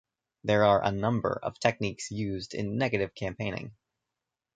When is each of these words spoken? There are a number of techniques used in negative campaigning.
There 0.43 0.63
are 0.63 0.83
a 0.83 0.89
number 0.91 1.39
of 1.43 1.59
techniques 1.59 2.09
used 2.09 2.55
in 2.55 2.75
negative 2.79 3.13
campaigning. 3.13 3.75